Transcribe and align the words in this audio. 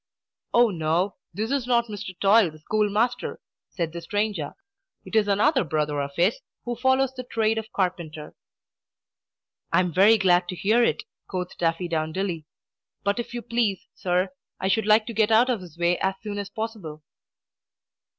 "Oh, 0.51 0.71
no! 0.71 1.17
this 1.31 1.51
is 1.51 1.67
not 1.67 1.85
Mr. 1.85 2.19
Toil, 2.19 2.49
the 2.49 2.57
schoolmaster," 2.57 3.39
said 3.69 3.93
the 3.93 4.01
stranger. 4.01 4.53
"It 5.05 5.15
is 5.15 5.27
another 5.27 5.63
brother 5.63 6.01
of 6.01 6.09
his, 6.15 6.39
who 6.65 6.75
follows 6.75 7.13
the 7.13 7.23
trade 7.23 7.59
of 7.59 7.71
carpenter." 7.71 8.33
"I 9.71 9.79
am 9.81 9.93
very 9.93 10.17
glad 10.17 10.47
to 10.47 10.55
hear 10.55 10.83
it," 10.83 11.03
quoth 11.27 11.55
Daffydowndilly; 11.59 12.45
"but 13.03 13.19
if 13.19 13.35
you 13.35 13.43
please, 13.43 13.85
sir, 13.93 14.29
I 14.59 14.69
should 14.69 14.87
like 14.87 15.05
to 15.05 15.13
get 15.13 15.29
out 15.31 15.51
of 15.51 15.61
his 15.61 15.77
way 15.77 15.99
as 15.99 16.15
soon 16.23 16.39
as 16.39 16.49
possible." 16.49 17.03